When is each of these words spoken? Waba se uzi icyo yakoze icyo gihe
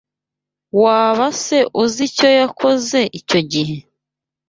Waba 0.81 1.27
se 1.43 1.59
uzi 1.81 2.01
icyo 2.09 2.27
yakoze 2.39 2.99
icyo 3.19 3.39
gihe 3.51 3.77